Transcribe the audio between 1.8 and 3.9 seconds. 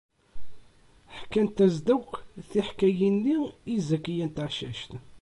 akk taḥkayt-nni i